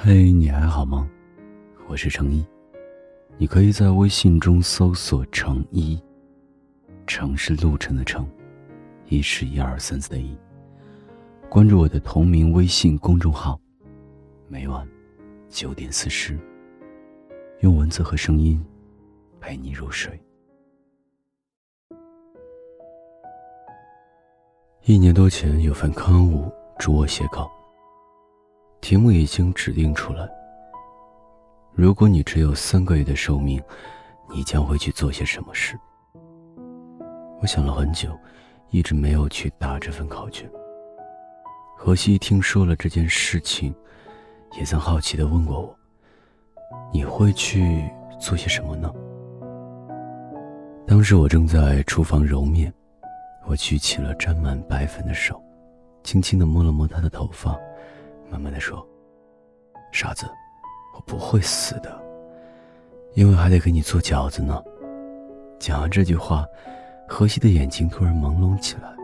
[0.00, 1.10] 嘿，你还好吗？
[1.88, 2.46] 我是程一，
[3.36, 6.00] 你可以在微信中搜索“程一”，
[7.04, 8.24] 程是路程的程，
[9.08, 10.38] 一是一二三四的一。
[11.48, 13.60] 关注我的同名微信公众号，
[14.46, 14.88] 每晚
[15.48, 16.38] 九点四十，
[17.58, 18.64] 用文字和声音
[19.40, 20.16] 陪你入睡。
[24.84, 27.50] 一年多前，有份刊物主我写稿。
[28.80, 30.28] 题目已经指定出来。
[31.72, 33.62] 如果你只有三个月的寿命，
[34.30, 35.78] 你将会去做些什么事？
[37.40, 38.18] 我想了很久，
[38.70, 40.50] 一直没有去答这份考卷。
[41.76, 43.74] 何西听说了这件事情，
[44.58, 45.76] 也曾好奇的问过我
[46.92, 47.88] ：“你会去
[48.18, 48.92] 做些什么呢？”
[50.86, 52.72] 当时我正在厨房揉面，
[53.46, 55.40] 我举起了沾满白粉的手，
[56.02, 57.56] 轻轻的摸了摸他的头发。
[58.30, 58.86] 慢慢的说
[59.92, 60.26] ：“傻子，
[60.94, 62.00] 我不会死的，
[63.14, 64.62] 因为还得给你做饺子呢。”
[65.58, 66.46] 讲完这句话，
[67.08, 68.94] 荷西的眼睛突然朦胧起来，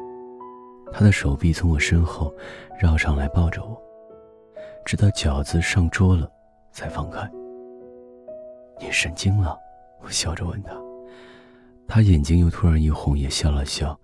[0.93, 2.33] 他的手臂从我身后
[2.79, 3.77] 绕上来抱着我，
[4.85, 6.31] 直到饺子上桌了，
[6.71, 7.29] 才放开。
[8.79, 9.59] 你神经了？
[10.01, 10.77] 我笑着问他，
[11.89, 13.99] 他眼睛又突然一红，也笑了笑，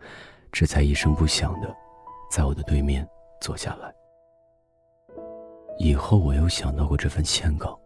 [0.51, 1.69] 这才一声不响的，
[2.33, 3.07] 在我的对面
[3.41, 3.95] 坐下来。
[5.83, 7.81] 以后我又想到过这份签稿，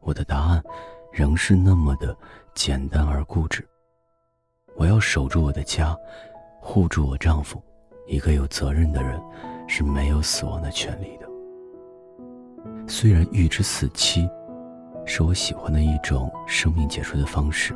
[0.00, 0.62] 我的答案
[1.10, 2.14] 仍是那么的
[2.54, 3.66] 简单而固执。
[4.76, 5.96] 我要守住我的家，
[6.60, 7.60] 护住我丈夫。
[8.06, 9.18] 一个有责任的人
[9.66, 11.26] 是没有死亡的权利的。
[12.86, 14.28] 虽然预知死期
[15.06, 17.74] 是我喜欢的一种生命结束的方式，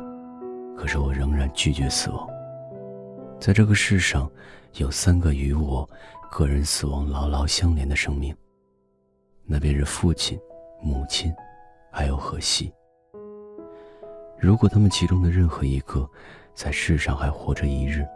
[0.77, 2.29] 可是我仍然拒绝死亡。
[3.39, 4.29] 在这个世上，
[4.75, 5.89] 有三个与我
[6.29, 8.33] 个人死亡牢牢相连的生命。
[9.51, 10.39] 那便是父亲、
[10.81, 11.29] 母亲，
[11.91, 12.73] 还有荷西。
[14.39, 16.09] 如果他们其中的任何一个
[16.53, 18.07] 在世上还活着一日，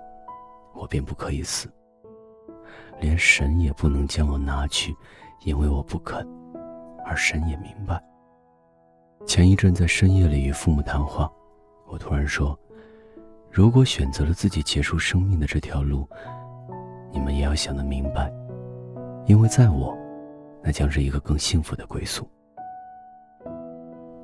[0.74, 1.70] 我便不可以死。
[3.02, 4.96] 连神也不能将我拿去，
[5.44, 6.26] 因为我不肯。
[7.06, 8.02] 而神也明白。
[9.26, 11.30] 前一阵在深夜里与父母谈话，
[11.86, 12.58] 我突然说
[13.52, 16.08] ：“如果选择了自己结束生命的这条路，
[17.12, 18.32] 你们也要想得明白，
[19.26, 19.94] 因为在我。”
[20.66, 22.28] 那将是一个更幸福的归宿。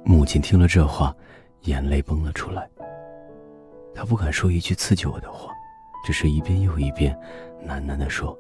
[0.04, 1.16] 母亲听了这话，
[1.62, 2.68] 眼泪崩了出来。
[3.94, 5.54] 她不敢说一句刺激我的话，
[6.04, 7.16] 只是一遍又一遍
[7.68, 8.36] 喃喃地说：“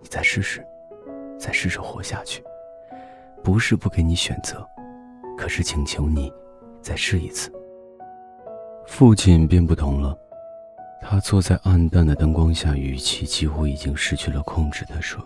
[0.00, 0.64] 你再试试，
[1.38, 2.42] 再试着活下去。
[3.44, 4.66] 不是不给你选择，
[5.36, 6.32] 可是请求你
[6.80, 7.52] 再试一次。”
[8.88, 10.16] 父亲便不同了，
[11.02, 15.22] 他坐在暗淡的灯光下，语气几乎已经失去了控制地说。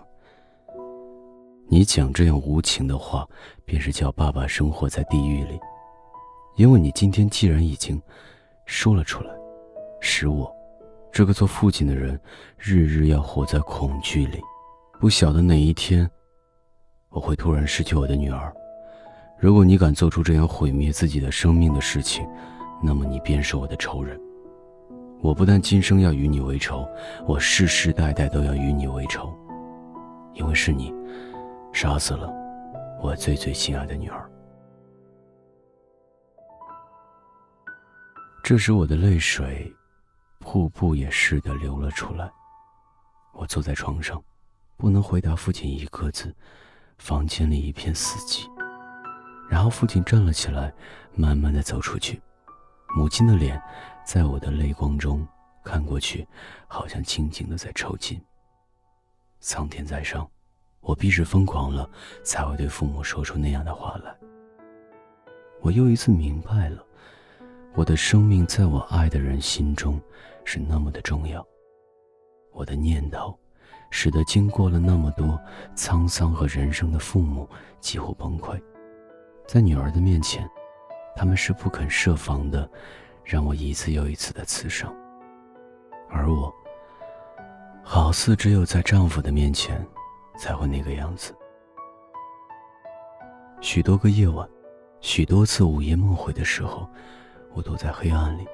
[1.73, 3.25] 你讲这样无情的话，
[3.65, 5.57] 便是叫爸爸生活在地狱里。
[6.57, 8.03] 因为你今天既然已经
[8.67, 9.31] 说了出来，
[10.01, 10.53] 使我
[11.13, 12.21] 这个做父亲的人
[12.59, 14.41] 日日要活在恐惧里，
[14.99, 16.11] 不晓得哪一天
[17.09, 18.53] 我会突然失去我的女儿。
[19.39, 22.29] 如果你敢做出这样毁灭自己的生命的事情，
[22.83, 24.21] 那么你便是我的仇人。
[25.23, 26.85] 我不但今生要与你为仇，
[27.29, 29.33] 我世世代代都要与你为仇，
[30.35, 30.93] 因为是你。
[31.73, 32.31] 杀死了
[33.01, 34.31] 我最最心爱的女儿。
[38.43, 39.73] 这时，我的泪水
[40.41, 42.31] 瀑布也似的流了出来。
[43.33, 44.23] 我坐在床上，
[44.77, 46.35] 不能回答父亲一个字。
[46.99, 48.47] 房间里一片死寂。
[49.49, 50.73] 然后，父亲站了起来，
[51.15, 52.21] 慢慢的走出去。
[52.95, 53.63] 母亲的脸，
[54.05, 55.27] 在我的泪光中
[55.65, 56.27] 看过去，
[56.67, 58.21] 好像静静的在抽筋。
[59.39, 60.29] 苍天在上。
[60.81, 61.89] 我必是疯狂了，
[62.23, 64.15] 才会对父母说出那样的话来。
[65.61, 66.85] 我又一次明白了，
[67.75, 70.01] 我的生命在我爱的人心中
[70.45, 71.47] 是那么的重要。
[72.53, 73.39] 我的念头，
[73.91, 75.39] 使得经过了那么多
[75.77, 77.49] 沧桑和人生的父母
[77.79, 78.61] 几乎崩溃，
[79.47, 80.49] 在女儿的面前，
[81.15, 82.69] 他们是不肯设防的，
[83.23, 84.93] 让我一次又一次的刺伤。
[86.09, 86.53] 而我，
[87.85, 89.87] 好似只有在丈夫的面前。
[90.39, 91.35] 才会那个样子。
[93.61, 94.49] 许多个夜晚，
[95.01, 96.89] 许多次午夜梦回的时候，
[97.53, 98.47] 我躲在黑暗里，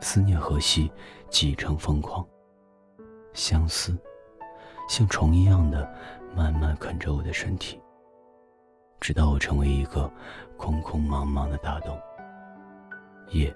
[0.00, 0.92] 思念何西，
[1.28, 2.24] 几成疯狂。
[3.32, 3.98] 相思，
[4.88, 5.92] 像虫一样的
[6.36, 7.80] 慢慢啃着我的身体，
[9.00, 10.10] 直到我成为一个
[10.56, 11.98] 空空茫茫的大洞。
[13.30, 13.52] 夜，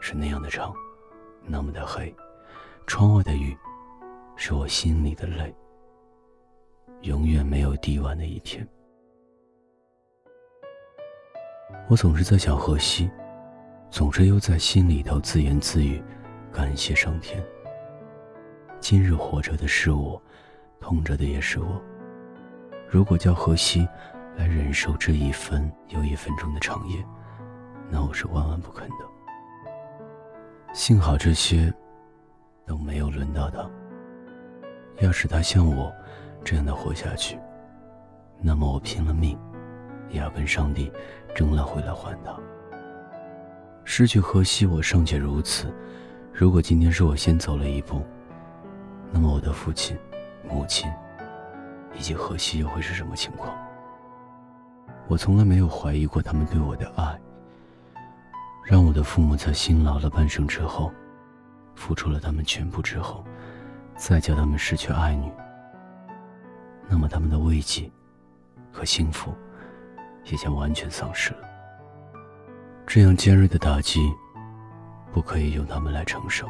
[0.00, 0.74] 是那样的长，
[1.44, 2.12] 那么的黑，
[2.86, 3.56] 窗外的雨，
[4.34, 5.54] 是我心里的泪。
[7.02, 8.66] 永远没有滴完的一天。
[11.88, 13.10] 我总是在想荷西，
[13.88, 16.02] 总是又在心里头自言自语，
[16.52, 17.42] 感谢上天。
[18.80, 20.20] 今日活着的是我，
[20.80, 21.82] 痛着的也是我。
[22.88, 23.86] 如果叫荷西
[24.36, 27.04] 来忍受这一分又一分钟的长夜，
[27.90, 28.96] 那我是万万不肯的。
[30.74, 31.72] 幸好这些
[32.66, 33.68] 都没有轮到他。
[35.00, 35.92] 要是他像我
[36.48, 37.38] 这样的活下去，
[38.40, 39.38] 那么我拼了命
[40.08, 40.90] 也要跟上帝
[41.34, 42.34] 争了回来还他。
[43.84, 45.70] 失去荷西，我尚且如此，
[46.32, 48.02] 如果今天是我先走了一步，
[49.12, 49.94] 那么我的父亲、
[50.48, 50.90] 母亲
[51.94, 53.54] 以及荷西又会是什么情况？
[55.06, 57.20] 我从来没有怀疑过他们对我的爱。
[58.64, 60.90] 让我的父母在辛劳了半生之后，
[61.74, 63.22] 付出了他们全部之后，
[63.98, 65.30] 再叫他们失去爱女，
[66.88, 67.90] 那么他们的慰藉
[68.72, 69.34] 和幸福
[70.24, 71.48] 也将完全丧失了。
[72.86, 74.12] 这样尖锐的打击，
[75.12, 76.48] 不可以由他们来承受，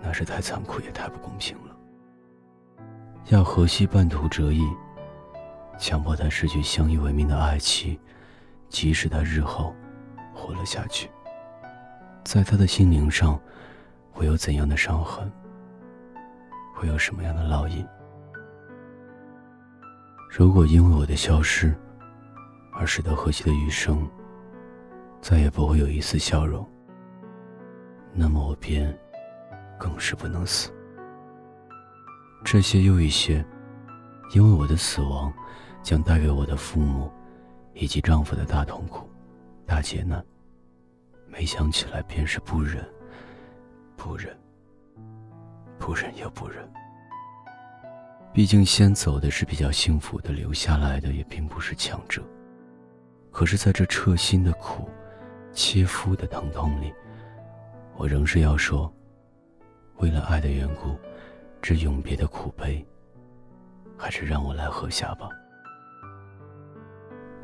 [0.00, 1.76] 那是太残酷也太不公平了。
[3.26, 4.62] 要荷西半途折翼，
[5.78, 7.98] 强迫他失去相依为命的爱妻，
[8.68, 9.74] 即使他日后。
[10.36, 11.08] 活了下去，
[12.24, 13.40] 在他的心灵上，
[14.10, 15.30] 会有怎样的伤痕？
[16.74, 17.86] 会有什么样的烙印？
[20.36, 21.72] 如果因为我的消失，
[22.72, 24.04] 而使得荷西的余生
[25.20, 26.68] 再也不会有一丝笑容，
[28.12, 28.92] 那么我便
[29.78, 30.72] 更是不能死。
[32.44, 33.46] 这些又一些，
[34.34, 35.32] 因为我的死亡
[35.84, 37.08] 将带给我的父母
[37.72, 39.08] 以及丈夫的大痛苦。
[39.64, 40.20] 大劫难，
[41.28, 42.84] 没想起来便是不忍，
[43.96, 44.36] 不忍，
[45.78, 46.68] 不忍又不忍。
[48.34, 52.20] 毕竟先走的是比较幸福的，留下来的也并不是强者。
[53.30, 54.90] 可是，在这彻心的苦、
[55.52, 56.92] 切肤的疼痛里，
[57.96, 58.92] 我仍是要说：
[59.98, 60.98] 为了爱的缘故，
[61.62, 62.84] 这永别的苦悲，
[63.96, 65.28] 还是让我来喝下吧。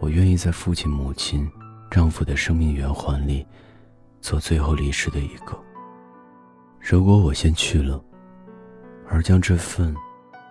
[0.01, 1.49] 我愿意在父亲、母亲。
[1.89, 3.45] 丈夫的生命圆环里，
[4.21, 5.61] 做最后离世的一个。
[6.79, 8.01] 如果我先去了，
[9.09, 9.93] 而将这份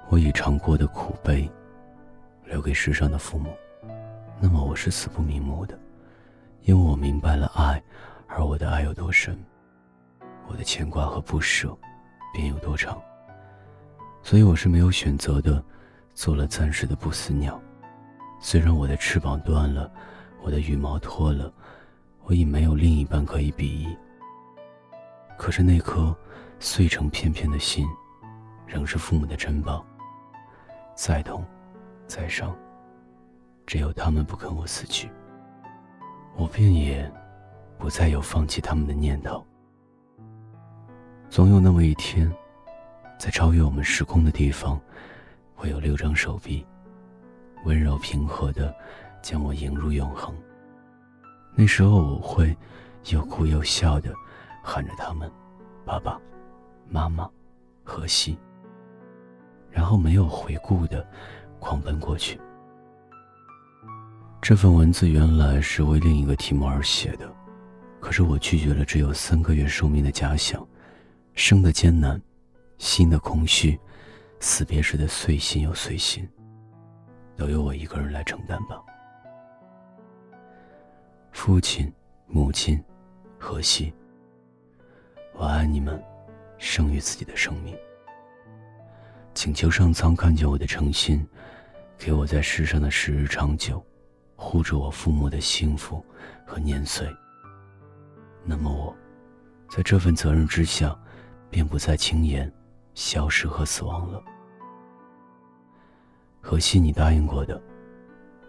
[0.10, 1.50] 我已尝过的苦悲
[2.46, 3.54] 留给世上的父母，
[4.42, 5.80] 那么我是死不瞑目的，
[6.64, 7.82] 因为我明白了爱，
[8.28, 9.38] 而我的爱有多深，
[10.48, 11.78] 我的牵挂和不舍
[12.34, 13.00] 便有多长。
[14.24, 15.64] 所以我是没有选择的，
[16.14, 17.62] 做了暂时的不死鸟。
[18.42, 19.92] 虽然我的翅膀断了。
[20.42, 21.52] 我的羽毛脱了，
[22.24, 23.94] 我已没有另一半可以比翼。
[25.38, 26.16] 可是那颗
[26.62, 27.86] 碎成片片的心，
[28.66, 29.86] 仍是父母的珍宝。
[31.02, 31.46] 再痛，
[32.08, 32.54] 再伤，
[33.66, 35.10] 只有他们不肯我死去，
[36.36, 37.10] 我便也
[37.78, 39.42] 不再有放弃他们的念头。
[41.30, 42.30] 总有那么一天，
[43.18, 44.78] 在超越我们时空的地方，
[45.56, 46.68] 会有六张手臂，
[47.64, 48.76] 温柔平和的。
[49.22, 50.34] 将我迎入永恒。
[51.54, 52.56] 那时候我会
[53.12, 54.14] 又哭又笑的
[54.64, 55.30] 喊着他们
[55.86, 56.20] ：“爸爸
[56.90, 57.30] 妈妈，
[57.84, 58.38] 荷西。”
[59.72, 61.06] 然后没有回顾的
[61.60, 62.40] 狂奔过去。
[64.42, 67.30] 这份文字原来是为另一个题目而写的，
[68.00, 70.66] 可是我拒绝了只有三个月寿命的假想，
[71.34, 72.20] 生的艰难，
[72.78, 73.78] 心的空虚，
[74.40, 76.28] 死别时的碎心又碎心，
[77.36, 78.82] 都由我一个人来承担吧。
[81.32, 81.92] 父亲、
[82.26, 82.82] 母亲，
[83.38, 83.94] 荷西，
[85.34, 86.02] 我爱你们，
[86.58, 87.76] 生于自己的生命。
[89.40, 91.26] 请求上苍看见我的诚心，
[91.98, 93.82] 给我在世上的时日长久，
[94.36, 96.06] 护着我父母的幸福
[96.46, 97.08] 和年岁。
[98.44, 98.94] 那么我，
[99.70, 100.94] 在这份责任之下，
[101.50, 102.52] 便不再轻言
[102.96, 104.22] 消失和死亡了。
[106.42, 107.62] 可惜，你答应过的，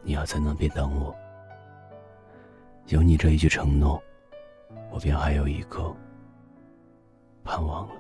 [0.03, 1.15] 你要在那边等我。
[2.89, 4.03] 有你这一句承诺，
[4.91, 5.95] 我便还有一个
[7.45, 7.95] 盼望了。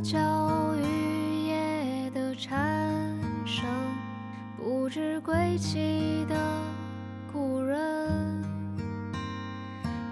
[0.00, 2.58] 芭蕉雨夜的蝉
[3.44, 3.66] 声，
[4.56, 6.34] 不知归期的
[7.30, 8.42] 故人，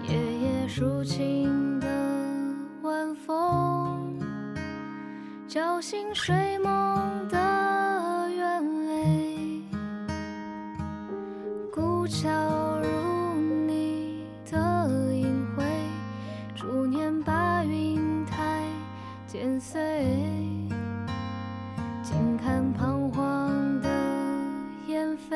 [0.07, 1.87] 夜夜抒情的
[2.83, 4.15] 晚风。
[5.47, 9.63] 叫醒睡梦的鸢尾，
[11.73, 12.29] 古桥
[19.59, 19.81] 年岁，
[22.01, 23.89] 静看彷徨的
[24.87, 25.35] 燕飞，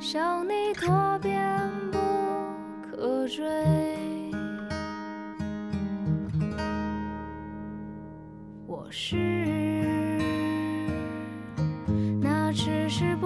[0.00, 1.98] 想你多变不
[2.90, 3.44] 可追。
[8.66, 9.16] 我是
[12.22, 13.25] 那迟迟不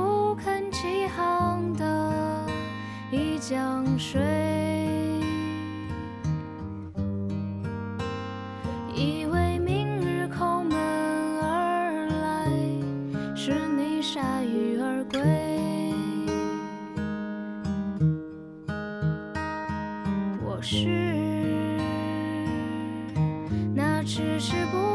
[20.72, 20.86] 是
[23.74, 24.89] 那迟迟不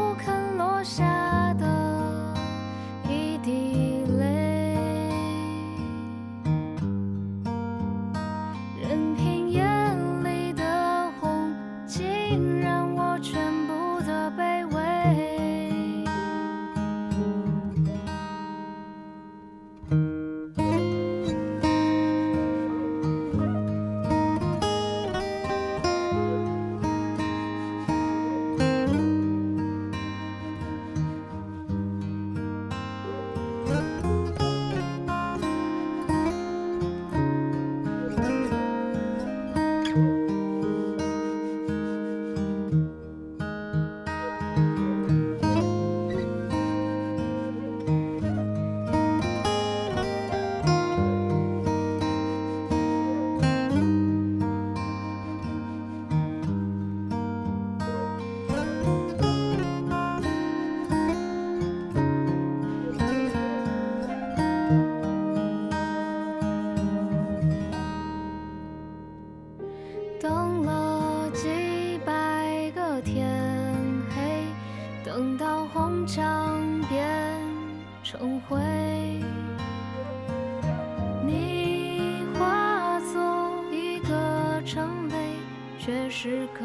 [86.26, 86.60] 却是个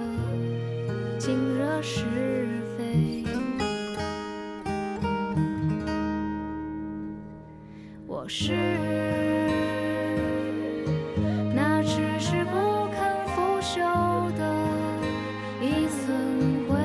[1.20, 2.02] 尽惹是
[2.76, 3.24] 非。
[8.08, 8.54] 我是
[11.54, 14.42] 那迟迟不肯腐朽的
[15.62, 16.76] 一寸灰，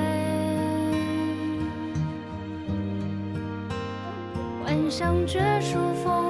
[4.63, 6.26] 幻想绝处逢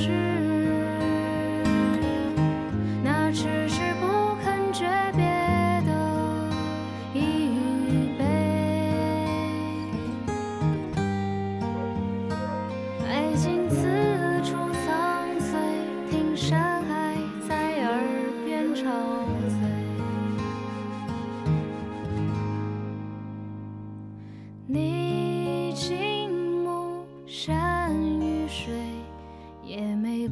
[0.00, 0.10] 是
[3.02, 4.06] 那迟迟不
[4.44, 4.86] 肯诀
[5.16, 5.24] 别
[5.84, 5.90] 的
[7.12, 7.56] 一语
[8.16, 8.24] 悲，
[13.08, 13.76] 爱情此
[14.44, 14.54] 处
[14.86, 14.86] 苍
[15.40, 15.48] 翠，
[16.10, 17.16] 听山海
[17.48, 18.00] 在耳
[18.44, 18.84] 边吵
[19.48, 19.58] 嘴。
[24.68, 26.30] 你静
[26.62, 27.77] 目山，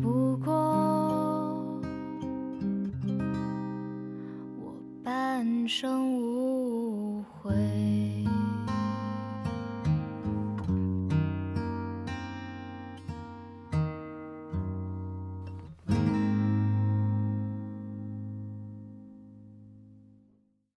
[0.03, 0.26] 不